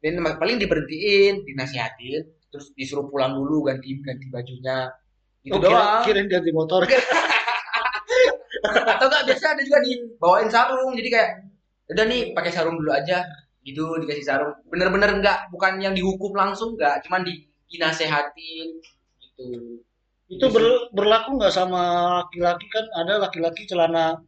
[0.00, 4.90] dan paling diberhentiin dinasihatin terus disuruh pulang dulu ganti ganti bajunya.
[5.46, 6.02] Itu Oh, doang.
[6.04, 6.84] kirain ganti motor.
[8.92, 10.92] atau enggak biasa ada juga dibawain sarung.
[10.98, 11.30] Jadi kayak
[11.90, 13.24] udah nih pakai sarung dulu aja.
[13.62, 14.52] Gitu dikasih sarung.
[14.68, 18.68] Bener-bener enggak bukan yang dihukum langsung enggak cuman di dinasehatin.
[19.20, 19.46] Gitu.
[20.30, 21.82] Itu ber- berlaku nggak sama
[22.22, 22.66] laki-laki?
[22.70, 24.18] Kan ada laki-laki celana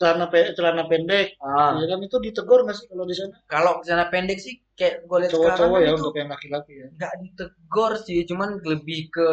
[0.00, 1.36] celana pe- celana pendek.
[1.42, 1.76] ah.
[1.78, 1.98] Ya kan?
[2.02, 3.34] Itu ditegur nggak sih kalau di sana?
[3.50, 6.86] kalau celana pendek sih kayak gue lihat sekarang ya itu untuk yang laki-laki ya.
[6.96, 9.28] nggak ditegur sih cuman lebih ke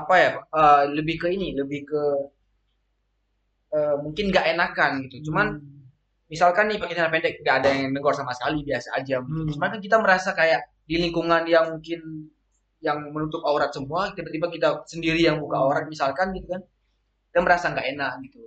[0.00, 2.02] apa ya eh, lebih ke ini lebih ke
[3.76, 5.82] eh, mungkin nggak enakan gitu cuman Hmm.
[6.32, 9.48] misalkan nih pakai celana pendek nggak ada yang negor sama sekali biasa aja Hmm.
[9.52, 12.00] cuman kan kita merasa kayak di lingkungan yang mungkin
[12.84, 15.64] yang menutup aurat semua tiba-tiba kita sendiri yang buka Hmm.
[15.68, 16.62] aurat misalkan gitu kan
[17.32, 18.40] kita merasa nggak enak gitu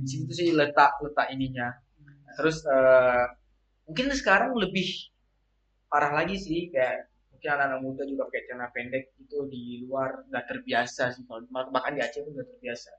[0.00, 1.68] di situ sih letak letak ininya
[2.00, 3.24] Nah, terus eh,
[3.90, 5.09] mungkin sekarang lebih
[5.90, 10.44] parah lagi sih kayak mungkin anak-anak muda juga pakai celana pendek itu di luar nggak
[10.46, 12.90] terbiasa sih kalau bahkan di Aceh pun nggak terbiasa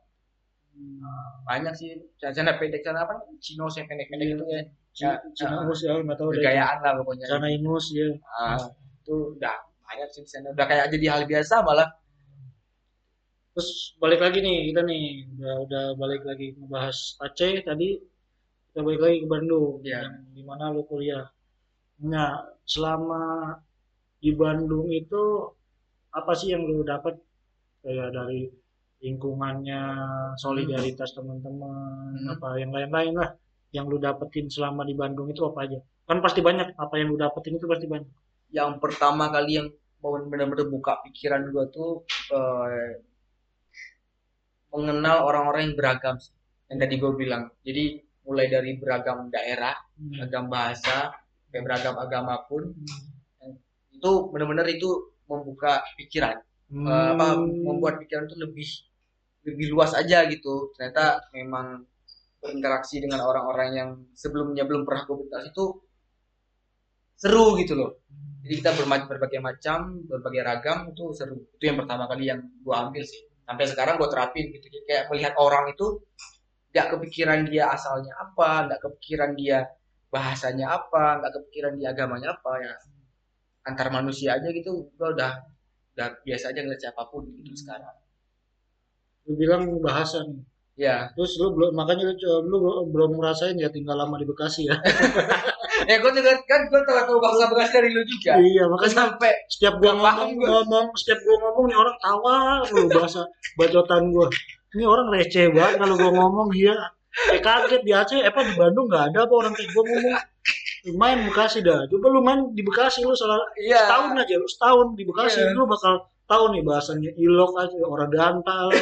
[1.47, 5.15] banyak sih celana pendek celana apa chinos yang pendek-pendek itu ya Cina,
[5.47, 5.63] Ah.
[5.63, 6.43] ingus ya nggak tahu deh.
[6.43, 8.07] bergayaan lah pokoknya Celana ingus ya.
[8.27, 8.59] Ah,
[8.99, 9.55] itu udah
[9.87, 11.87] banyak sih di sana udah kayak jadi hal biasa malah
[13.51, 15.03] Terus balik lagi nih kita nih
[15.35, 17.99] udah udah balik lagi ngebahas Aceh tadi
[18.71, 20.07] kita balik lagi ke Bandung Iya.
[20.07, 21.27] yang di mana lu kuliah.
[22.01, 22.29] Nah
[22.65, 23.53] selama
[24.21, 25.21] di Bandung itu
[26.13, 27.17] apa sih yang lu dapat
[27.81, 28.49] kayak dari
[29.01, 29.81] lingkungannya
[30.37, 32.27] solidaritas teman-teman Hmm.
[32.37, 33.29] apa yang lain-lain lah
[33.73, 35.79] yang lu dapetin selama di Bandung itu apa aja?
[36.05, 38.09] Kan pasti banyak apa yang lu dapetin itu pasti banyak.
[38.51, 39.67] Yang pertama kali yang
[40.03, 42.03] mau benar-benar buka pikiran gua tuh
[42.35, 42.99] eh,
[44.71, 46.15] mengenal orang-orang yang beragam
[46.71, 47.51] yang tadi gue bilang.
[47.63, 51.09] Jadi mulai dari beragam daerah beragam bahasa
[51.51, 52.71] kayak beragam agama pun
[54.01, 56.41] itu benar-benar itu membuka pikiran.
[56.73, 56.87] Hmm.
[56.89, 58.65] Eh, apa membuat pikiran tuh lebih
[59.45, 60.73] lebih luas aja gitu.
[60.73, 61.85] Ternyata memang
[62.41, 65.65] berinteraksi dengan orang-orang yang sebelumnya belum pernah gue berinteraksi itu
[67.21, 68.01] seru gitu loh.
[68.41, 68.73] Jadi kita
[69.05, 71.37] berbagai macam berbagai ragam itu seru.
[71.53, 73.21] Itu yang pertama kali yang gue ambil sih.
[73.45, 74.65] Sampai sekarang gue terapin gitu.
[74.89, 76.01] Kayak melihat orang itu
[76.71, 79.67] nggak kepikiran dia asalnya apa nggak kepikiran dia
[80.11, 82.73] bahasanya apa nggak kepikiran dia agamanya apa ya.
[83.65, 85.39] Antar manusia aja gitu gue udah
[85.95, 87.95] udah biasa aja ngeliat siapa pun gitu sekarang.
[89.25, 90.43] Lu bilang bahasa nih.
[90.75, 91.07] Ya.
[91.15, 92.15] Terus lu belum makanya lu,
[92.47, 92.57] lu
[92.91, 94.77] belum ngerasain ya tinggal lama di Bekasi ya.
[95.89, 98.37] Ya gue juga kan gue tahu tahu bahasa bekas dari lu juga.
[98.37, 100.49] Iya makanya sampai setiap gua Paham ngomong gua.
[100.61, 102.35] ngomong setiap gua ngomong nih orang tawa
[102.69, 103.21] lu bahasa
[103.57, 104.27] bacotan gua.
[104.77, 106.75] Ini orang receh banget kalau gua ngomong dia
[107.11, 110.15] eh kaget di Aceh apa di Bandung nggak ada apa orang kayak gua ngomong.
[110.97, 111.85] Main Bekasi dah.
[111.85, 113.85] Coba lu main di Bekasi lu salah iya.
[113.85, 115.53] setahun aja lu setahun di Bekasi Iya.
[115.53, 118.73] lu bakal tahu nih bahasanya ilok aja orang dantal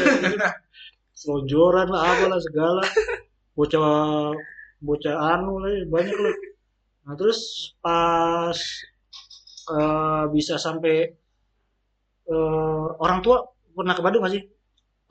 [1.19, 2.83] selonjoran lah apalah segala.
[3.57, 4.31] Bocah
[4.79, 6.35] bocah anu lah ya, banyak lah.
[7.03, 8.55] Nah terus pas
[9.75, 10.95] eh, bisa sampai
[12.31, 13.43] eh, orang tua
[13.75, 14.43] pernah ke Bandung gak sih?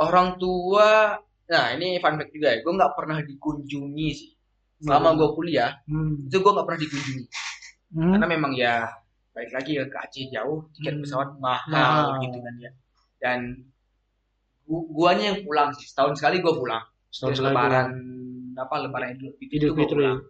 [0.01, 1.19] Orang tua
[1.49, 2.59] nah ini fun fact juga ya.
[2.61, 4.31] Gue nggak pernah dikunjungi sih.
[4.79, 6.31] Selama gue kuliah hmm.
[6.31, 7.27] itu gue nggak pernah dikunjungi.
[7.89, 8.13] Hmm.
[8.13, 8.85] karena memang ya
[9.33, 11.03] baik lagi ya ke Aceh jauh tiket Hmm.
[11.09, 12.21] pesawat mahal Mahal.
[12.21, 12.71] gitu kan ya.
[13.19, 13.39] Dan
[14.69, 15.89] gu guanya yang pulang sih.
[15.89, 16.85] Setahun sekali gue pulang.
[17.09, 17.89] Setahun sekali lebaran
[18.59, 20.21] apa lebaran idul fitri itu gue pulang.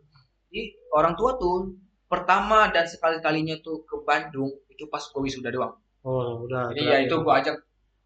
[0.48, 0.62] Jadi
[0.94, 1.74] orang tua tuh
[2.08, 5.74] pertama dan sekali kalinya tuh ke Bandung itu pas gue wisuda doang.
[6.06, 7.56] Oh udah jadi ya itu gue ajak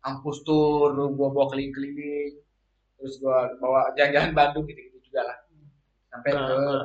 [0.02, 2.34] kampus tour gue bawa keliling-keliling
[3.02, 5.36] terus gue bawa jalan-jalan Bandung gitu-gitu juga lah
[6.08, 6.84] sampai Nggak, ke nggak.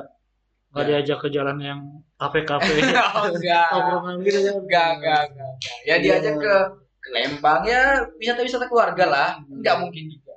[0.68, 0.84] Ya.
[0.84, 1.80] diajak ke jalan yang
[2.18, 2.74] kafe-kafe
[3.14, 5.22] oh, enggak tongkrongan gitu ya enggak enggak
[5.86, 6.42] ya diajak Iya.
[6.42, 6.54] ke
[6.98, 7.82] ke Lembang ya
[8.18, 10.34] wisata-wisata keluarga lah enggak mungkin juga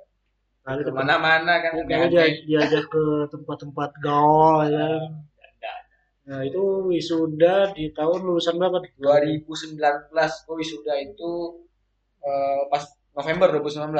[0.62, 4.88] ke ke mana-mana kan Kalau enggak dia diajak ke tempat-tempat gaul ya.
[6.22, 8.78] Nah itu wisuda di tahun lulusan berapa?
[8.78, 8.94] nih?
[8.94, 9.74] 2019
[10.14, 11.32] gue wisuda itu
[12.22, 13.92] eh, pas November 2019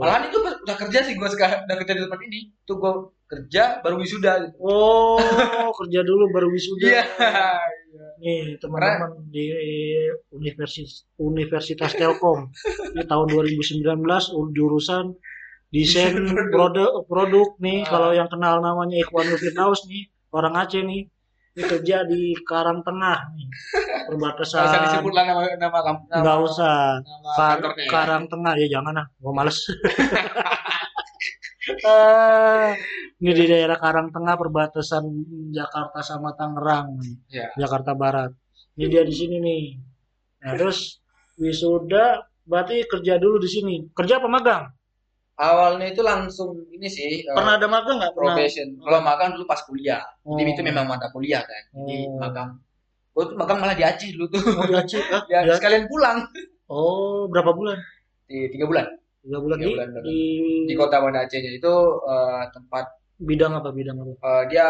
[0.00, 2.40] malahan itu udah kerja sih gue sekarang udah kerja di tempat ini.
[2.66, 2.92] Tuh gue
[3.30, 4.56] kerja baru wisuda gitu.
[4.58, 6.86] Oh kerja dulu baru wisuda.
[6.90, 7.02] iya.
[8.18, 9.52] Nih teman-teman di
[10.34, 12.50] Universitas Universitas Telkom.
[12.96, 13.86] Di tahun 2019
[14.56, 15.14] jurusan
[15.70, 16.14] desain
[16.54, 17.86] produk produk nih.
[17.86, 17.90] Ah.
[17.94, 21.06] kalau yang kenal namanya Ikhwanul Firdaus nih orang Aceh nih
[21.56, 23.46] kerja di Karang Tengah nih
[24.12, 27.90] Nggak usah perbatasan disebut lah nama nama kamp- nama, nggak usah nama Kar- kantornya ya.
[27.90, 29.58] Karang Tengah ya jangan ah, gua males.
[31.66, 32.70] Eh,
[33.20, 35.04] ini di daerah Karang Tengah perbatasan
[35.50, 37.00] Jakarta sama Tangerang.
[37.26, 37.50] Iya.
[37.56, 38.30] Jakarta Barat.
[38.76, 39.64] ini dia di sini nih
[40.36, 41.00] nah terus
[41.34, 44.68] wisuda berarti kerja dulu di sini kerja apa magang
[45.36, 48.12] awalnya itu langsung ini sih eh, pernah ada magang nggak?
[48.16, 48.34] Pernah?
[48.36, 48.68] probation.
[48.76, 50.02] Kalau magang dulu pas kuliah.
[50.24, 50.54] Jadi Oh.
[50.56, 51.62] itu memang mata kuliah kan.
[51.72, 52.16] Jadi Oh.
[52.18, 52.48] magang.
[53.12, 54.40] Gue tuh magang malah di Aceh dulu tuh.
[54.42, 55.00] Oh, di Aceh?
[55.12, 55.22] Ah?
[55.26, 56.24] ya, Di- sekalian pulang.
[56.66, 57.78] Oh berapa bulan?
[58.24, 58.86] Di tiga bulan.
[59.22, 59.56] Tiga bulan.
[59.56, 60.02] Tiga di, bulan, betul.
[60.04, 60.18] di
[60.66, 61.74] di kota Banda Acehnya itu
[62.04, 62.84] eh, tempat
[63.18, 63.68] bidang apa?
[63.70, 64.12] Bidang apa?
[64.16, 64.66] Eh, dia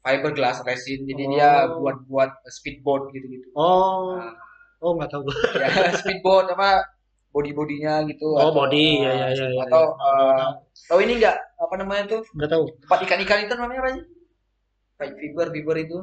[0.00, 1.04] fiberglass resin.
[1.04, 1.30] Jadi Oh.
[1.30, 3.50] dia buat-buat speedboat gitu-gitu.
[3.54, 4.16] Oh.
[4.16, 4.34] Nah,
[4.80, 5.26] oh nggak tahu.
[5.54, 5.68] Ya
[6.00, 6.82] speedboat apa
[7.30, 9.06] body bodinya gitu oh atau, body.
[9.06, 10.02] Ya ya ya, ya, atau ya.
[10.02, 10.48] eh,
[10.90, 12.64] tahu ini enggak apa namanya tuh nggak tahu.
[12.82, 14.02] Tempat ikan-ikan itu namanya apa sih?
[14.98, 15.98] Kayak fiber fiber itu.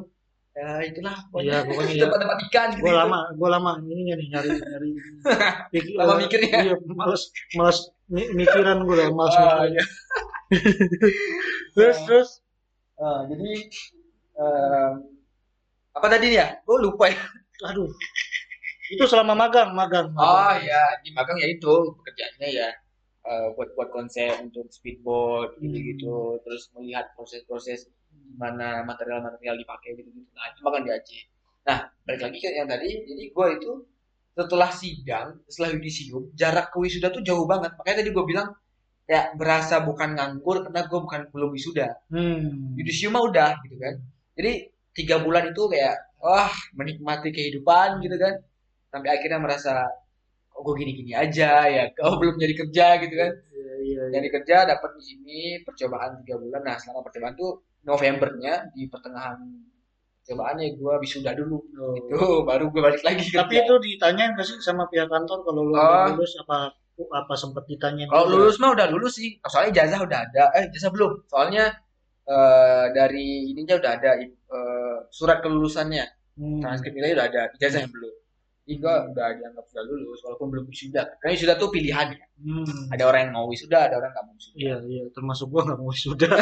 [0.58, 2.02] Ya itulah Iya, pokoknya ya.
[2.08, 2.82] tempat-tempat ikan gitu.
[2.88, 4.90] Gue lama gue lama ini nih nyari nyari.
[5.72, 6.58] Pik- Lama mikirnya.
[6.64, 7.22] iya males
[7.54, 7.78] males
[8.08, 9.68] mi- mikiran gue lah males mikiran.
[9.70, 9.84] iya.
[11.76, 12.28] terus terus?
[12.98, 13.68] Ah, jadi
[14.34, 14.92] em,
[15.94, 16.58] apa tadi ya?
[16.66, 17.20] Gue lupa ya.
[17.70, 17.90] Aduh
[18.88, 20.64] itu selama magang magang, oh magang.
[20.64, 22.68] ya di magang ya itu pekerjaannya ya.
[23.28, 27.92] Eh, buat buat konsep untuk speedboat gitu gitu terus melihat proses-proses
[28.40, 31.22] mana material-material dipakai gitu gitu nah itu magang di Aceh.
[31.68, 32.88] Nah balik lagi ke yang tadi.
[33.04, 33.72] Jadi gue itu
[34.32, 37.76] setelah sidang setelah yudisium jarak ke wisuda tuh jauh banget.
[37.76, 38.48] Makanya tadi gue bilang
[39.04, 42.00] ya berasa bukan nganggur karena gue bukan belum wisuda.
[42.08, 42.80] Hmm.
[42.80, 44.00] yudisium mah udah gitu kan.
[44.40, 48.40] Jadi tiga bulan itu kayak wah menikmati kehidupan gitu kan
[48.88, 49.84] sampai akhirnya merasa
[50.58, 51.84] kok gue gini-gini aja ya?
[51.96, 52.86] Kau belum jadi kerja?
[53.04, 53.32] gitu kan.
[53.54, 54.02] Iya iya iya.
[54.18, 56.60] jadi kerja dapat di sini percobaan tiga bulan.
[56.66, 59.38] Nah selama percobaan tuh Novembernya di pertengahan
[60.26, 61.56] percobaannya gue wisuda dulu.
[61.78, 61.94] Oh.
[61.96, 63.46] itu baru gue balik lagi kerja.
[63.46, 66.04] Tapi itu ditanyain nggak sih sama pihak kantor kalau lu Oh.
[66.12, 69.38] lulus apa apa sempat ditanyain kalau lulus mah udah lulus sih.
[69.46, 70.44] Soalnya ijazah udah ada.
[70.58, 71.22] Eh ijazah belum?
[71.30, 71.70] Soalnya
[72.28, 76.04] eh, dari ininya udah ada eh, surat kelulusannya.
[76.38, 76.62] Hmm.
[76.62, 77.42] transkrip nilai udah ada.
[77.56, 78.14] Ijazah yang belum
[78.68, 82.92] jadi gua udah dianggap sudah lulus walaupun belum wisuda karena wisuda tuh pilihan ya Hmm.
[82.92, 85.78] ada orang yang mau wisuda ada orang nggak mau wisuda Iya, iya, termasuk gua nggak
[85.80, 86.28] mau wisuda.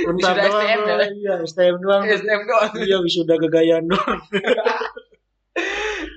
[0.00, 0.96] Bentar Wisuda doang, STM ya?
[1.10, 2.02] Iya, STM doang.
[2.04, 4.20] STM doang Iya, wisuda gagayaan doang.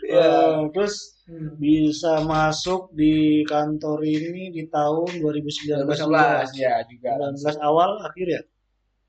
[0.03, 0.29] Iya.
[0.29, 1.17] Eh, terus
[1.57, 8.41] bisa masuk di kantor ini di tahun 2019 2019 ya juga 19 awal akhir ya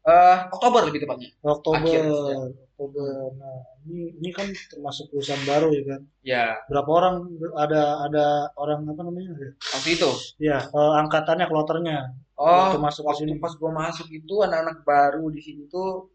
[0.04, 2.40] Eh, Oktober lebih tepatnya Oktober Akhir, ya.
[2.74, 3.54] Oktober nah
[3.86, 6.00] ini ini kan termasuk perusahaan baru ya kan?
[6.26, 6.44] Ya.
[6.66, 7.16] Berapa orang
[7.54, 8.26] ada ada
[8.58, 9.30] orang apa namanya?
[9.54, 10.10] Waktu itu?
[10.42, 12.10] Ya eh, angkatannya kloternya.
[12.34, 13.38] Oh Waktu masuk waktu sini.
[13.38, 16.10] pas gua masuk itu anak-anak baru di sini tuh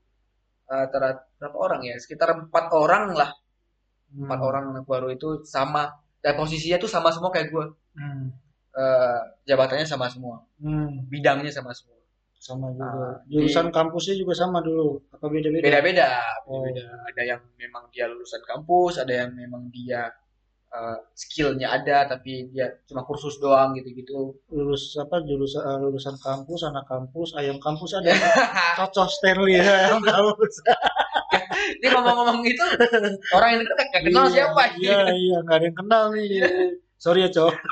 [0.67, 1.95] eh, tera- berapa orang ya?
[1.95, 3.31] Sekitar empat orang lah.
[4.11, 4.49] Empat Hmm.
[4.51, 5.87] orang anak baru itu sama
[6.19, 7.71] dan posisinya tuh sama semua kayak gua.
[7.95, 8.35] Hmm.
[8.75, 10.43] Eh, jabatannya sama semua.
[10.59, 11.07] Hmm.
[11.07, 11.95] bidangnya sama semua
[12.39, 12.87] sama juga.
[12.87, 15.03] Ah, jurusan kampusnya juga sama dulu.
[15.11, 16.07] Apa beda beda beda-beda
[16.47, 16.63] Oh.
[16.63, 20.07] beda ada yang memang dia lulusan kampus ada yang memang dia
[20.71, 24.39] uh, skillnya ada tapi dia cuma kursus doang gitu-gitu.
[24.49, 28.15] Lulus apa jurusan eh, lulusan kampus anak kampus ayam kampus ada.
[28.79, 30.55] Cocok Stanley ya ayam kampus.
[31.83, 32.63] Ini ngomong-ngomong gitu
[33.35, 34.63] orang yang dekat gak kenal Iya, siapa.
[34.79, 36.27] iya iya nggak ada yang kenal nih.
[36.95, 37.55] Sorry ya cowok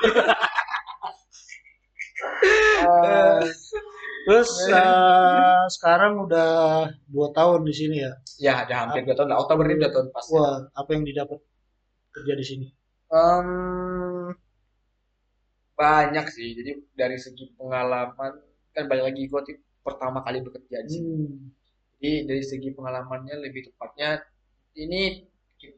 [2.38, 3.42] Eh,
[4.28, 6.50] terus eh, sekarang udah
[7.08, 10.06] dua tahun di sini ya ya ada hampir dua tahun lah Oktober ini dua tahun
[10.12, 11.38] pas wah apa yang didapat
[12.14, 12.66] kerja di sini
[13.08, 13.48] Em,
[15.78, 18.32] banyak sih jadi dari segi pengalaman
[18.74, 19.40] kan balik lagi gue
[19.80, 21.36] pertama kali bekerja di sini hmm.
[21.98, 24.22] Jadi dari segi pengalamannya lebih tepatnya
[24.78, 25.26] ini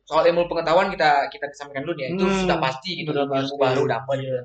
[0.04, 2.12] soal ilmu pengetahuan kita kita kesampaikan dulu ya.
[2.12, 3.56] itu Hmm, sudah pasti gitu udah ilmu pasti.
[3.56, 4.16] baru dapat.
[4.20, 4.40] Iya.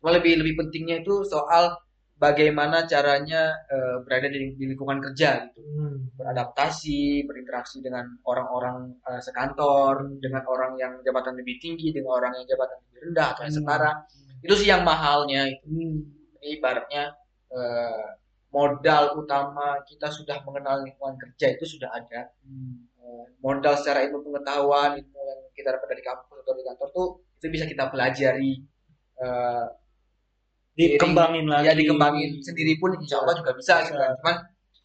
[0.00, 1.76] Cuma lebih lebih pentingnya itu soal
[2.18, 5.60] bagaimana caranya eh, berada di, di lingkungan kerja gitu.
[5.62, 5.96] Hmm.
[6.18, 8.76] Beradaptasi, berinteraksi dengan orang-orang
[9.08, 13.42] eh, sekantor, dengan orang yang jabatan lebih tinggi, dengan orang yang jabatan lebih rendah atau
[13.46, 13.60] yang Hmm.
[13.64, 13.90] setara.
[14.44, 15.64] Itu sih yang mahalnya itu.
[15.66, 15.96] Hmm.
[16.38, 17.04] Jadi ibaratnya
[17.48, 18.06] eh,
[18.48, 22.88] modal utama kita sudah mengenal lingkungan kerja itu sudah ada Hmm.
[22.98, 27.08] Eh, modal secara ilmu pengetahuan ilmu yang kita dapat dari kampus atau di kantor tuh
[27.40, 28.52] itu bisa kita pelajari
[29.22, 29.66] eh,
[30.78, 31.66] dikembangin lagi.
[31.66, 34.14] ya dikembangin sendiri pun insya Allah juga bisa gitu kan.
[34.22, 34.36] Cuman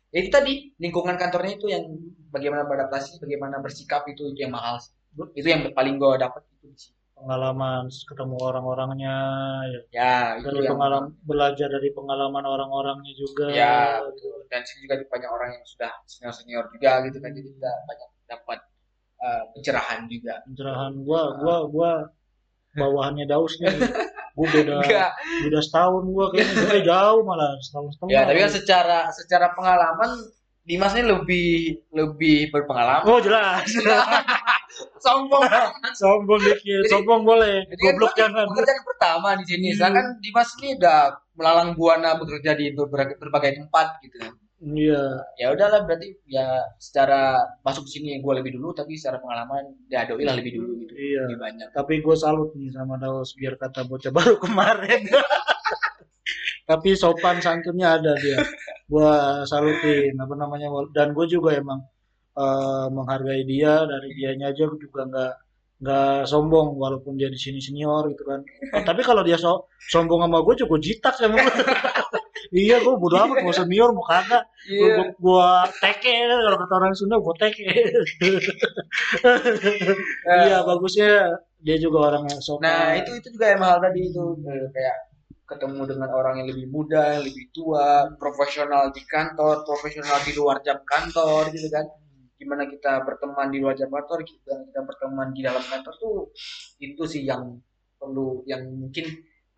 [0.09, 1.85] ya itu tadi lingkungan kantornya itu yang
[2.33, 4.81] bagaimana beradaptasi bagaimana bersikap itu itu yang mahal
[5.37, 6.97] itu yang paling gue dapat itu di sini.
[7.13, 9.15] pengalaman ketemu orang-orangnya
[9.69, 9.81] ya.
[9.93, 14.43] Ya itu dari yang pengalaman belajar dari pengalaman orang-orangnya juga ya betul.
[14.49, 17.31] dan sini juga banyak orang yang sudah senior senior juga gitu kan.
[17.31, 18.59] Jadi kita banyak dapat
[19.21, 20.41] eh, pencerahan juga.
[20.49, 20.91] Pencerahan.
[21.05, 21.91] Gua gua gua
[22.81, 23.69] bawahannya Daus nih
[24.33, 25.11] gua beda enggak
[25.45, 30.11] beda setahun gua kayaknya jauh malah setahun setengah ya tapi kan secara secara pengalaman
[30.63, 33.03] Dimas ini lebih lebih berpengalaman.
[33.03, 33.67] Oh jelas.
[35.03, 35.43] Sombong.
[35.91, 36.87] Sombong dikit.
[36.87, 37.67] Jadi- Sombong boleh.
[37.67, 38.45] Jadi kan Goblok gua jangan.
[38.47, 39.67] pekerjaan pertama di sini.
[39.67, 39.75] Hmm.
[39.75, 40.99] Sedangkan Dimas ini udah
[41.35, 44.23] melalang buana bekerja di berbagai, berbagai tempat gitu.
[44.63, 45.03] Iya.
[45.35, 47.35] Ya udahlah berarti ya secara
[47.67, 50.93] masuk sini gue lebih dulu tapi secara pengalaman ya doi lah lebih dulu gitu.
[50.95, 51.21] Iya.
[51.27, 51.67] Lebih banyak.
[51.75, 55.01] Tapi gue salut nih sama Daus biar kata bocah baru kemarin.
[56.69, 58.39] Tapi sopan santunnya ada dia.
[58.87, 61.79] Gua salutin apa namanya dan gue juga emang
[62.37, 65.33] eh, menghargai dia dari dianya aja juga nggak
[65.83, 68.39] nggak sombong walaupun dia di sini senior gitu kan.
[68.75, 71.51] Oh, tapi kalau dia so- sombong sama gue juga jitak sama gue.
[72.51, 74.43] iya gue bodo amat mau senior mau kagak.
[74.67, 77.67] Gua, gua, gua teke kalau kata orang Sunda gua teke.
[80.47, 82.67] iya bagusnya dia juga orang yang sopan.
[82.67, 84.97] Nah itu itu juga emang hal tadi itu Eh, kayak
[85.43, 90.59] ketemu dengan orang yang lebih muda, yang lebih tua, profesional di kantor, profesional di luar
[90.63, 91.87] jam kantor gitu kan.
[92.35, 96.15] Gimana kita berteman di luar jam kantor, kita kita berteman di dalam kantor tuh
[96.79, 97.55] itu sih yang
[97.95, 99.07] perlu yang mungkin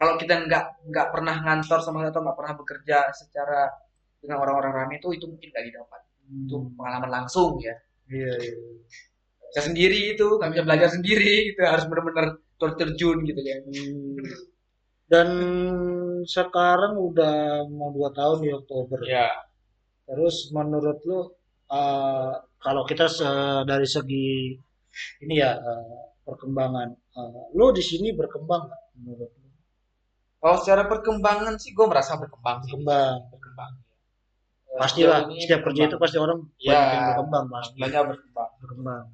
[0.06, 3.74] kalau kita nggak nggak pernah ngantor sama atau nggak pernah bekerja secara
[4.22, 6.02] dengan orang-orang ramai itu itu mungkin nggak didapat.
[6.30, 7.74] Hmm, Itu pengalaman langsung ya.
[8.14, 8.54] iya, iya.
[9.50, 12.28] Bisa sendiri itu, nggak bisa belajar sendiri gitu, harus benar-benar
[12.62, 13.58] terjun gitu ya.
[13.66, 14.18] Hmm.
[15.12, 15.30] Dan
[16.26, 19.00] sekarang udah mau dua tahun di Oktober.
[19.06, 19.30] Ya.
[20.08, 21.20] Terus menurut lu
[21.72, 22.34] eh,
[22.64, 24.30] kalau kita se- dari segi
[25.24, 29.45] ini ya eh, perkembangan, eh, lu di sini berkembang nggak menurut lu?
[30.46, 32.78] Kalau secara perkembangan sih gue merasa berkembang sih.
[32.78, 33.34] Berkembang.
[33.34, 33.72] Berkembang.
[34.78, 37.78] Pastilah Sejauh ini setiap kerja itu pasti orang Ya, banyak yang berkembang pasti.
[37.82, 38.50] Banyak berkembang.
[38.62, 39.06] berkembang.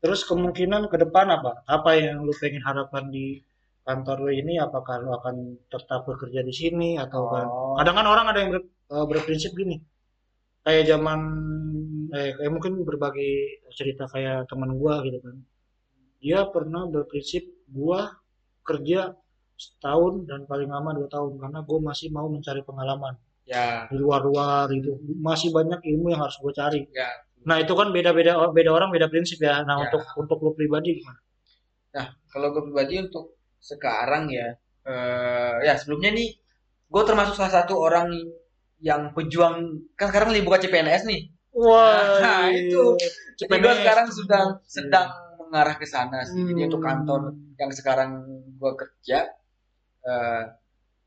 [0.00, 1.52] Terus kemungkinan ke depan apa?
[1.68, 3.44] Apa yang lu pengen harapkan di
[3.84, 4.56] kantor lu ini?
[4.56, 7.44] Apakah lu akan tetap bekerja di sini atau kan?
[7.44, 7.76] Oh.
[7.76, 9.76] Kadang kan orang ada yang ber- eh, berprinsip gini.
[10.64, 11.20] Kayak zaman
[12.08, 15.36] eh kayak mungkin berbagi cerita kayak teman gua gitu kan.
[16.24, 18.16] Dia pernah berprinsip gua
[18.64, 19.12] kerja
[19.58, 23.88] setahun dan paling lama dua tahun karena gue masih mau mencari pengalaman Ya.
[23.88, 27.10] di luar-luar itu masih banyak ilmu yang harus gue cari Ya.
[27.42, 29.62] Nah itu kan beda-beda beda orang beda prinsip ya.
[29.62, 29.82] Nah Ya.
[29.88, 31.18] untuk untuk lu pribadi gimana?
[31.88, 34.52] Nah, kalau gue pribadi untuk sekarang ya,
[34.84, 36.36] eh, ya sebelumnya nih,
[36.86, 38.12] gue termasuk salah satu orang
[38.78, 39.56] yang pejuang
[39.96, 41.20] kan sekarang lagi buka CPNS nih.
[41.50, 42.94] Wah Nah, itu.
[43.34, 43.78] Jadi gue CPNS.
[43.80, 44.68] sekarang sedang Iya.
[44.68, 45.08] sedang
[45.40, 46.44] mengarah ke sana sih.
[46.44, 46.68] Jadi Hmm.
[46.68, 47.20] untuk kantor
[47.56, 48.10] yang sekarang
[48.52, 49.18] gue kerja,
[50.08, 50.44] eh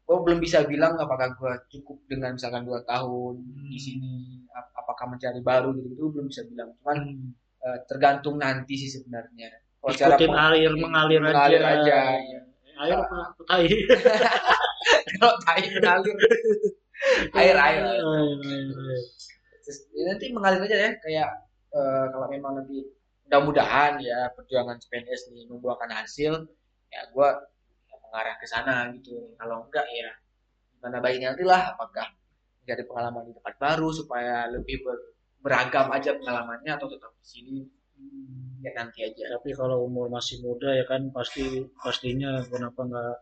[0.08, 3.36] gue belum bisa bilang apakah gue cukup dengan misalkan dua tahun
[3.72, 3.86] di Hmm.
[3.86, 4.14] sini,
[4.52, 6.70] ap- apakah mencari baru gitu, itu belum bisa bilang.
[6.84, 7.32] Cuman Hmm.
[7.66, 9.50] eh, tergantung nanti sih sebenarnya.
[9.82, 11.80] Kalau alir mengalir, mengalir aja.
[11.82, 12.42] aja, iya.
[12.82, 13.20] Air apa?
[13.50, 13.66] Tai.
[15.18, 16.16] Kalau tai mengalir,
[17.38, 17.82] air air.
[17.82, 19.04] Air, air, air.
[19.62, 21.30] Terus, ya nanti mengalir aja ya kayak
[21.72, 22.78] eh, kalau memang nanti
[23.30, 26.34] mudah-mudahan ya perjuangan CPNS ini membuahkan hasil
[26.92, 27.30] ya gue
[28.12, 30.12] mengarah ke sana gitu kalau enggak ya
[30.76, 32.12] gimana baiknya nanti lah apakah
[32.60, 37.58] mencari pengalaman di tempat baru supaya lebih ber- beragam aja pengalamannya atau tetap di sini
[38.60, 43.16] ya nanti aja Tapi kalau umur masih muda ya kan pasti pastinya kenapa nggak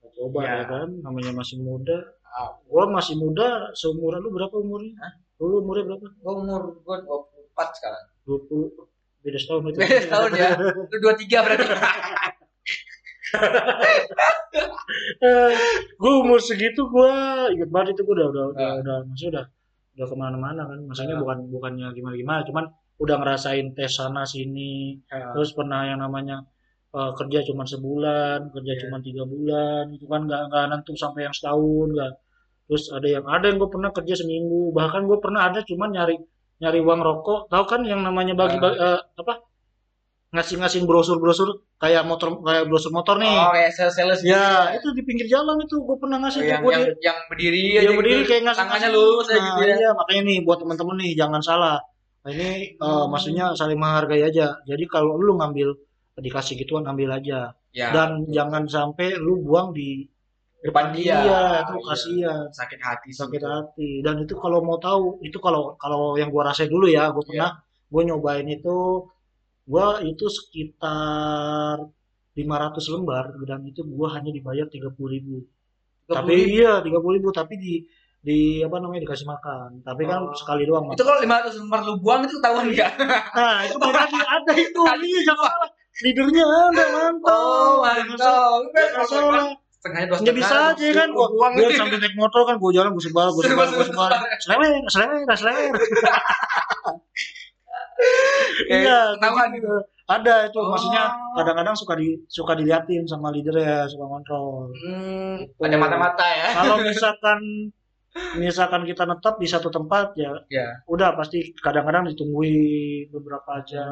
[0.00, 0.54] nggak coba Ya.
[0.56, 0.64] ya.
[0.64, 1.98] kan namanya masih muda.
[2.24, 4.94] Ah, Gua masih muda seumuran lu berapa umurnya?
[5.02, 5.12] Hah?
[5.42, 6.06] Lu umurnya berapa?
[6.08, 8.70] gue umur gue 24 sekarang 20
[9.20, 9.78] beda setahun itu.
[9.82, 11.64] beda setahun ya lu 23 berarti
[15.96, 17.12] gue umur segitu gue
[17.54, 18.74] inget banget itu gue udah udah udah, Ah.
[18.80, 19.44] udah maksudnya udah
[19.96, 21.20] udah ke mana-mana kan maksudnya Ah.
[21.22, 22.64] bukan bukannya gimana gimana cuman
[23.00, 25.00] udah ngerasain tes sana sini
[25.32, 26.44] terus pernah yang namanya
[26.90, 28.80] eh, kerja cuma sebulan kerja Iya.
[28.86, 32.12] cuma tiga bulan itu kan nggak nggak nentu sampai yang setahun nggak
[32.66, 36.16] terus ada yang ada yang gue pernah kerja seminggu bahkan gue pernah ada cuman nyari
[36.60, 38.62] nyari uang rokok tahu kan yang namanya bagi, Ah.
[38.62, 39.32] bagi eh, apa
[40.30, 45.02] ngasih-ngasih brosur-brosur kayak motor kayak brosur motor nih oh kayak sales sales Ya, itu di
[45.02, 47.98] pinggir jalan itu gue pernah ngasih tuh yang, gua yang, di- yang berdiri yang aja
[47.98, 48.30] berdiri gitu.
[48.30, 51.42] kayak ngasih tangannya lurus aja Nah, gitu ya Iya, makanya nih buat teman-teman nih jangan
[51.42, 51.76] salah.
[52.22, 53.06] Nah, ini eh, Hmm.
[53.10, 54.46] maksudnya saling menghargai aja.
[54.62, 55.68] Jadi kalau lu ngambil
[56.16, 57.50] dikasih gituan ambil aja.
[57.72, 60.04] ya Dan jangan sampai lu buang di
[60.60, 61.86] depan dia Iya, itu Iya.
[61.88, 62.42] kasihan.
[62.52, 63.10] sakit hati.
[63.10, 63.90] Sakit hati.
[64.04, 67.28] Dan itu kalau mau tahu, itu kalau kalau yang gua rasain dulu ya, gua Iya.
[67.30, 67.50] pernah
[67.88, 68.76] gua nyobain itu
[69.70, 71.86] gua itu sekitar
[72.34, 75.46] 500 lembar dan itu gua hanya dibayar 30.000 ribu.
[76.10, 77.86] Tapi iya tiga puluh ribu tapi di
[78.20, 79.78] di apa namanya dikasih makan.
[79.86, 80.34] Tapi kan Oh.
[80.34, 82.92] sekali doang itu kalau 500 lembar lu buang itu ketahuan enggak
[83.30, 84.80] nah itu berarti ada itu.
[84.82, 85.70] Iya jangan salah.
[86.00, 87.30] Leadernya ada mantap.
[87.30, 88.60] Oh mantap.
[89.06, 89.54] salah.
[89.80, 91.52] Setengahnya dua Ya bisa aja kan, gua gua, buang.
[91.56, 94.10] Gua sambil naik motor kan, gua jalan, gua sebar, gua sebar, gua sebar,
[94.44, 95.72] selewer, selewer, selewer.
[98.66, 99.68] Iya, ketahuan gitu.
[100.04, 100.74] Ada itu, Oh.
[100.74, 101.04] maksudnya
[101.38, 104.74] kadang-kadang suka di suka diliatin sama leader ya, suka kontrol.
[104.74, 105.62] Hmm, Gitu.
[105.62, 106.46] ada mata-mata ya.
[106.56, 107.38] Kalau misalkan
[108.34, 110.82] misalkan kita netap di satu tempat ya Ya.
[110.90, 113.86] udah pasti kadang-kadang ditungguin beberapa jam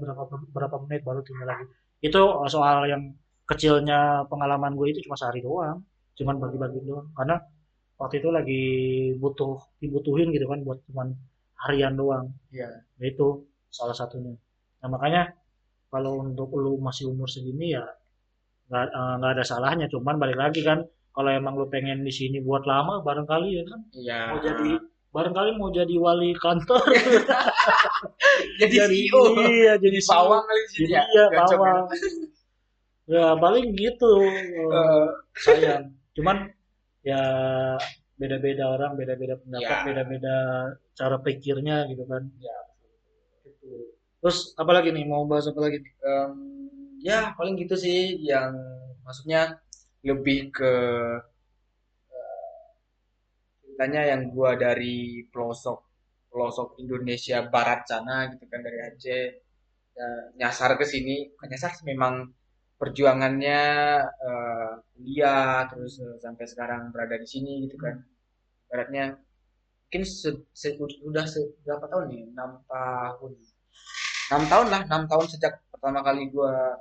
[0.00, 0.24] berapa
[0.56, 1.68] berapa menit baru tinggal lagi
[2.00, 2.16] itu
[2.48, 3.12] soal yang
[3.44, 5.84] kecilnya pengalaman gue itu cuma sehari doang
[6.16, 7.36] cuman bagi-bagi doang karena
[8.00, 8.62] waktu itu lagi
[9.20, 11.12] butuh dibutuhin gitu kan buat cuman
[11.64, 12.68] harian doang Iya.
[12.98, 14.34] Ya itu salah satunya
[14.78, 15.34] nah makanya
[15.88, 17.82] kalau untuk lu masih umur segini ya
[18.68, 22.62] nggak nggak ada salahnya cuman balik lagi kan kalau emang lu pengen di sini buat
[22.62, 24.18] lama barangkali ya kan Iya.
[24.28, 24.70] mau jadi
[25.08, 26.84] barangkali mau jadi wali kantor
[28.60, 29.22] jadi CEO.
[29.48, 31.02] iya jadi Pawang kali di sini jadi ya.
[31.08, 31.58] iya Gacok ya.
[31.58, 31.86] pawang
[33.08, 34.12] ya paling gitu
[34.68, 36.36] Eh, sayang cuman
[37.00, 37.20] ya
[38.14, 39.84] beda-beda orang beda-beda pendapat Ya.
[39.86, 40.36] beda-beda
[40.98, 42.22] cara pikirnya gitu kan.
[42.42, 42.58] Ya.
[43.46, 43.94] Gitu.
[44.18, 45.04] terus apalagi nih?
[45.06, 45.92] Mau bahas apa lagi nih?
[46.02, 46.32] Em,
[47.08, 48.52] ya paling gitu sih yang
[49.06, 49.40] maksudnya
[50.02, 50.72] lebih ke
[52.14, 52.66] eh,
[53.62, 55.78] ceritanya yang gua dari pelosok
[56.30, 59.24] pelosok Indonesia Barat sana gitu kan dari Aceh.
[59.98, 61.30] Ya, nyasar ke sini.
[61.34, 62.14] Bukan nyasar sih, memang
[62.80, 63.62] perjuangannya
[64.28, 67.96] eh, kuliah terus eh, sampai sekarang berada di sini gitu kan.
[68.70, 69.04] Baratnya
[69.88, 73.32] mungkin se- se- udah se- berapa tahun nih enam tahun.
[74.28, 76.76] Enam tahun lah enam tahun sejak pertama kali gua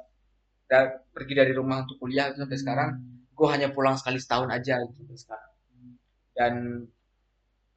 [0.68, 2.90] da- pergi dari rumah untuk kuliah sampai sekarang.
[3.32, 5.52] Gue hanya pulang sekali setahun aja gitu sampai sekarang.
[6.36, 6.54] Dan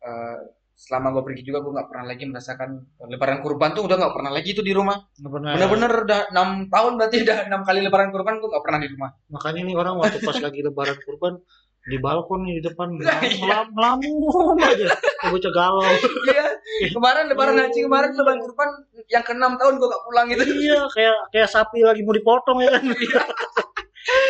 [0.03, 0.39] eh,
[0.75, 2.71] selama gue pergi juga gue nggak pernah lagi merasakan
[3.07, 4.99] lebaran kurban tuh udah nggak pernah lagi tuh di rumah.
[5.15, 8.89] Pernah bener-bener udah enam tahun berarti udah enam kali lebaran kurban gue nggak pernah di
[8.91, 9.11] rumah.
[9.31, 11.39] Makanya nih orang waktu pas lagi lebaran kurban
[11.89, 12.89] di balkon nih di depan.
[13.01, 13.65] Iya.
[13.69, 14.89] ngelam ngelamun aja.
[14.93, 15.85] Kayak bocah galau.
[16.29, 16.47] Iya.
[16.93, 18.71] Kemarin lebaran haji kemarin lebaran kurban
[19.09, 20.43] yang ke enam tahun gue gak pulang gitu.
[20.45, 22.85] Iya kayak kayak sapi lagi mau dipotong ya kan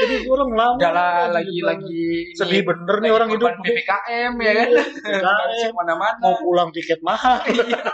[0.00, 3.50] jadi orang lah aja di lagi lagi sedih bener nih orang hidup.
[3.60, 4.68] Ppkm ya kan?
[4.70, 4.82] Iya,
[5.20, 6.16] Nggak bisa PKM, ke mana-mana.
[6.18, 7.38] Mau pulang tiket mahal.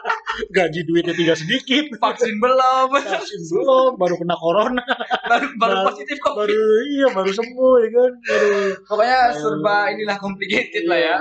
[0.56, 1.84] Gaji duitnya tidak sedikit.
[1.96, 2.86] Vaksin belum.
[2.92, 4.84] Vaksin belum baru kena corona.
[5.26, 6.34] Baru baru Baru- positif kok.
[6.36, 8.10] baru iya baru sembuh ya kan?
[8.20, 8.50] Baru
[8.84, 11.14] pokoknya serba inilah complicated lah ya.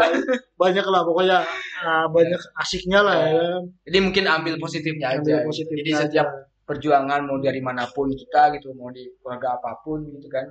[0.56, 1.38] Banyak lah pokoknya.
[1.82, 3.62] Ah, banyak asiknya lah ya kan.
[3.84, 5.20] Jadi mungkin ambil positifnya aja.
[5.22, 6.02] Ambil positifnya jadi aja.
[6.06, 6.28] setiap
[6.66, 10.50] perjuangan mau dari mana pun kita gitu mau di keluarga apa pun gitu kan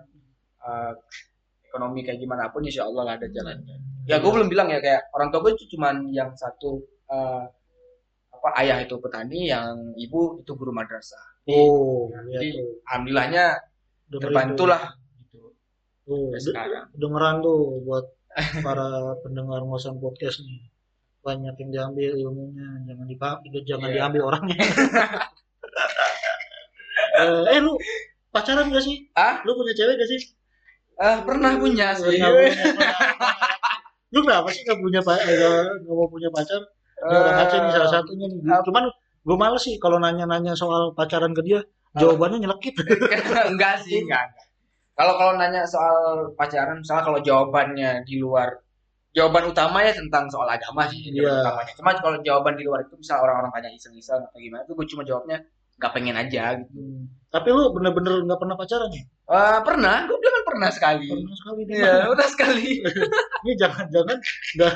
[0.65, 0.93] eh,
[1.69, 3.77] ekonomi kayak gimana pun insya Allah lah ada jalannya.
[4.05, 7.45] Ya gue belum bilang ya kayak orang tua gue itu cuman yang satu eh,
[8.31, 11.25] apa ayah itu petani yang ibu itu guru madrasah.
[11.49, 12.69] Oh iya jadi tuh.
[12.89, 13.45] alhamdulillahnya
[14.09, 14.69] Dengerin terbantu tuh.
[14.69, 14.83] lah
[16.05, 16.87] gitu sekarang.
[16.93, 18.05] dengeran tuh buat
[18.67, 18.89] para
[19.25, 20.69] pendengar ngosan podcast nih.
[21.25, 23.97] Banyak yang diambil ilmunya jangan dipakai jangan Iya.
[23.99, 24.57] diambil orangnya.
[27.15, 27.79] Eh, eh lu
[28.31, 29.07] pacaran gak sih?
[29.15, 30.34] Ah lu punya cewek gak sih
[31.01, 32.65] eh, pernah punya sih Nggak punya,
[34.15, 35.35] lu kenapa sih gak punya pa- eh,
[35.83, 36.61] nggak mau punya pacar
[37.05, 38.85] Dia orang Aceh nih salah satunya nih cuman
[39.25, 41.61] gue males sih kalau nanya-nanya soal pacaran ke dia
[41.95, 42.75] jawabannya nyelekit
[43.53, 44.31] enggak sih enggak.
[44.95, 48.47] Kalau kalau nanya soal pacaran, misalnya kalau jawabannya di luar
[49.11, 51.43] jawaban utama ya tentang soal agama sih jawaban Iya.
[51.43, 51.73] utamanya.
[51.75, 55.03] Cuma kalau jawaban di luar itu misal orang-orang tanya iseng-iseng atau gimana, itu gue cuma
[55.03, 55.39] jawabnya
[55.79, 56.79] nggak pengen aja gitu.
[57.31, 61.09] Tapi lu bener-bener nggak pernah pacaran ya Eh, pernah, gue bilang kan pernah sekali.
[61.09, 62.85] pernah sekali Iya, udah sekali.
[63.49, 64.19] ini jangan-jangan
[64.61, 64.73] nggak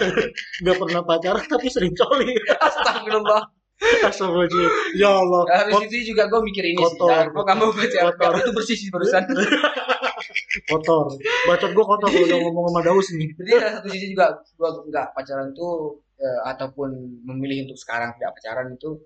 [0.65, 3.45] nggak pernah pacaran tapi sering coli Astagfirullah.
[3.79, 7.25] Astagfirullahaladzim ya Allah Habis itu juga gue mikir ini sih, Kotor.
[7.31, 8.09] kok nggak mau pacaran.
[8.17, 8.33] Kotor.
[8.41, 9.23] Itu bersih sih barusan.
[10.73, 11.07] kotor
[11.47, 14.71] bacot gua kotor kalau udah ngomong sama Daus nih Jadi ada satu sisi juga gue
[14.91, 16.89] nggak pacaran tuh eh, ataupun
[17.29, 18.97] memilih untuk sekarang tidak pacaran itu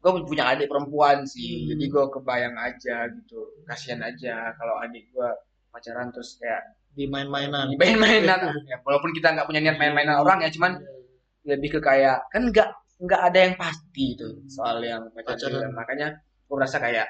[0.00, 1.76] gue punya adik perempuan sih Hmm.
[1.76, 3.40] jadi gue kebayang aja gitu.
[3.68, 5.28] Kasihan aja kalau adik gue
[5.70, 6.64] pacaran terus kayak
[6.96, 10.80] di main-mainan main-mainan ya, walaupun kita nggak punya niat main-mainan orang ya cuman
[11.46, 12.68] lebih ke kayak kan nggak
[13.00, 15.36] nggak ada yang pasti tuh soal yang pacaran.
[15.36, 15.72] Pacaran.
[15.76, 16.08] makanya
[16.48, 17.06] gue merasa kayak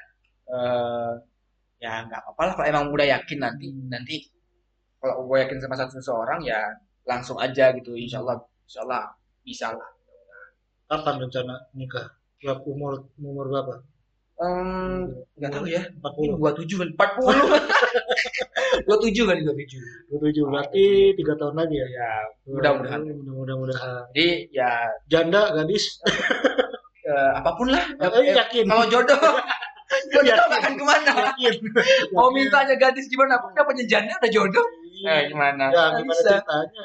[0.51, 1.13] eh
[1.81, 3.67] ya nggak apa-apa lah kalau emang udah yakin nanti.
[3.89, 4.15] Nanti
[5.01, 6.61] kalau gue yakin sama satu seseorang ya
[7.09, 7.97] langsung aja gitu.
[7.97, 9.03] Insya Allah insya Allah
[9.47, 9.91] bisa lah.
[10.91, 13.75] Kapan rencana nikah berapa umur umur berapa?
[14.41, 15.05] Em,
[15.37, 15.85] nggak tahu ya.
[16.01, 16.89] 40 dua tujuh kan?
[16.97, 17.37] Empat puluh.
[18.87, 19.83] Dua tujuh kali dua tujuh.
[20.15, 20.87] 27 berarti
[21.19, 21.87] tiga tahun lagi ya?
[21.91, 22.11] Ya
[22.47, 23.01] mudah-mudahan.
[23.27, 24.07] mudah-mudahan.
[24.15, 24.89] Jadi ya.
[25.11, 25.85] Janda gadis?
[27.01, 27.81] Eh, apa pun lah.
[27.97, 28.69] Eh, yakin.
[28.71, 29.19] Kalau jodoh
[30.15, 30.53] Gua Yakin.
[30.63, 31.11] akan ke mana.
[31.35, 31.55] Yakin.
[32.15, 33.41] Mau mintanya gadis gimana?
[33.41, 34.63] Apa dapat jenjangnya ada jodoh?
[35.09, 35.73] Eh, gimana?
[35.75, 36.83] Ya, gimana ceritanya?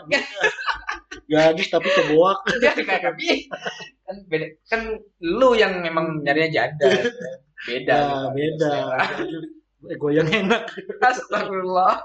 [1.25, 2.45] Gadis tapi keboak.
[2.61, 3.49] Ya, kayak kami.
[4.05, 4.45] Kan beda.
[4.69, 4.81] Kan
[5.19, 6.85] lu yang memang nyarinya janda.
[7.65, 7.95] Beda.
[7.97, 8.73] Ya, beda.
[9.85, 10.69] Eh, goyang enak.
[11.01, 12.01] Astagfirullah.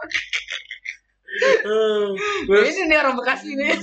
[1.31, 2.07] Eh,
[2.49, 3.77] Terus Ini nih orang Bekasi nih.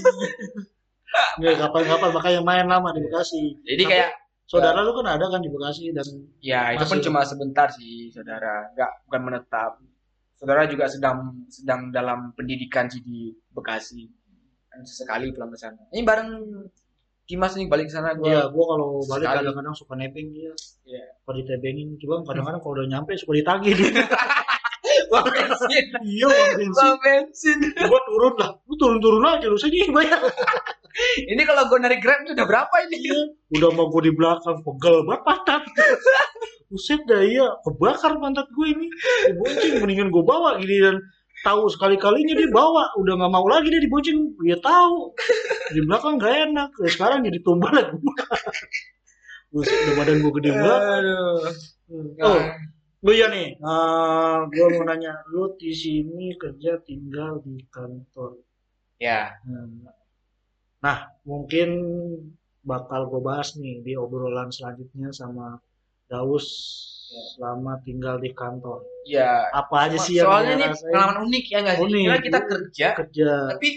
[1.41, 3.57] nggak kapan-kapan makanya main lama di Bekasi.
[3.65, 4.09] Jadi Tapi kayak
[4.45, 6.05] saudara lu kan ada kan di Bekasi dan
[6.43, 7.05] ya itu pun Masih.
[7.09, 8.69] cuma sebentar sih saudara.
[8.75, 9.71] Enggak bukan menetap.
[10.37, 14.05] Saudara juga sedang sedang dalam pendidikan sih di Bekasi.
[14.67, 15.81] Kan sesekali pulang ke sana.
[15.91, 16.29] Ini bareng
[17.27, 18.27] Dimas nih balik ke sana gua.
[18.31, 19.37] Iya, gua kalau balik Sekali.
[19.43, 20.53] kadang-kadang suka nebeng dia.
[20.87, 21.05] Iya.
[21.27, 23.91] Kalau ditebengin, cuma kadang-kadang kalau udah nyampe suka ditagih dia.
[25.07, 25.85] Bang bensin.
[26.03, 26.71] iya, bang bensin.
[26.75, 27.57] Bang bensin.
[27.79, 28.51] Gua turun lah.
[28.67, 30.19] Lu turun-turun aja lu sini bayar.
[31.31, 32.97] Ini kalau gue narik Grab itu udah berapa ini?
[33.05, 33.19] Iya,
[33.53, 35.61] udah mau gue di belakang pegel banget pantat.
[36.73, 38.87] Buset dah iya, kebakar pantat gue ini.
[39.29, 40.97] Dibonceng mendingan gue bawa gini dan
[41.45, 44.33] tahu sekali-kalinya dia bawa, udah nggak mau lagi dia dibonceng.
[44.41, 45.13] Dia tahu
[45.73, 46.69] di belakang gak enak.
[46.81, 47.97] Ya, sekarang jadi tumbal lagi.
[49.53, 51.03] Buset, udah badan gue gede banget.
[52.19, 52.41] Oh,
[53.07, 58.43] lu ya nih, eh gue mau nanya, lu di sini kerja tinggal di kantor.
[58.97, 59.87] Ya, Hmm.
[60.77, 61.69] Nah, mungkin
[62.61, 65.57] bakal gue bahas nih di obrolan selanjutnya sama
[66.11, 66.47] Daus
[67.07, 67.23] Ya.
[67.39, 68.83] selama tinggal di kantor.
[69.07, 69.47] ya.
[69.55, 71.87] Apa aja sih yang Soalnya ini rasain pengalaman unik ya nggak sih?
[72.03, 73.67] Kira kita kerja, kerja tapi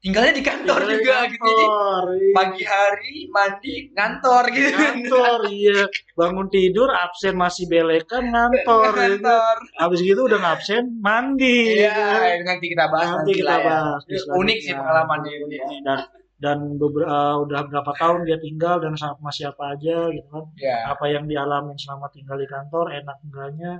[0.00, 1.44] tinggalnya di kantor Tinggal di juga gitu.
[1.44, 2.32] Jadi kantor, iya.
[2.32, 4.70] pagi hari mandi ngantor gitu.
[4.80, 5.80] kantor iya
[6.16, 9.20] bangun tidur absen masih belekan ngantor gitu.
[9.20, 9.56] Ngantor.
[9.76, 12.42] habis gitu udah ngabsen mandi Iya, gitu.
[12.48, 13.68] nanti kita bahas nanti kita lah ya.
[13.68, 14.02] bahas
[14.40, 15.56] Unik sih pengalamannya ini.
[15.84, 16.00] dan
[16.40, 20.88] dan beberapa udah berapa tahun dia tinggal dan sama siapa aja gitu kan Ya.
[20.88, 23.72] apa yang dialamin selama tinggal di kantor enak enggaknya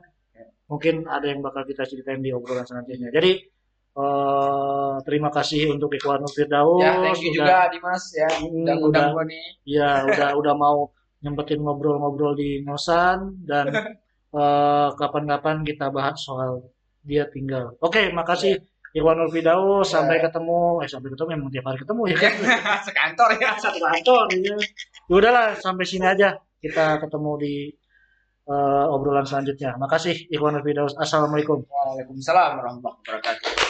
[0.69, 3.33] mungkin ada yang bakal kita ceritain di obrolan selanjutnya jadi
[3.97, 8.29] eh, terima kasih untuk Ikhwan Firdaus Ya, thank you juga Dimas ya.
[8.39, 9.07] Hmm, Udah udah.
[9.27, 9.47] nih.
[9.67, 10.79] ya udah udah mau
[11.21, 13.67] nyempetin ngobrol-ngobrol di ngosan dan
[14.39, 16.65] eh, kapan-kapan kita bahas soal
[17.03, 20.03] dia tinggal oke makasih Ikhwan Firdaus Ya.
[20.03, 22.33] sampai ketemu eh sampai ketemu emang tiap hari ketemu ya kan
[22.91, 23.51] Sekantor ya.
[23.55, 24.57] satu kantor ya.
[25.07, 27.55] Ya udahlah sampai sini aja kita ketemu di
[28.51, 29.79] eh, obrolan selanjutnya.
[29.79, 30.99] Makasih Ikhwan Firdaus.
[30.99, 31.63] Assalamualaikum.
[31.71, 33.70] Waalaikumsalam warahmatullahi wabarakatuh.